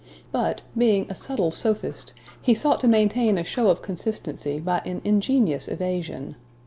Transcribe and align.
But, 0.31 0.61
being 0.75 1.05
a 1.09 1.13
subtle 1.13 1.51
sophist, 1.51 2.15
he 2.41 2.55
sought 2.55 2.79
to 2.79 2.87
maintain 2.87 3.37
a 3.37 3.43
show 3.43 3.69
of 3.69 3.83
consistency 3.83 4.59
by 4.59 4.79
an 4.83 4.99
ingenious 5.05 5.67
evasion. 5.67 6.37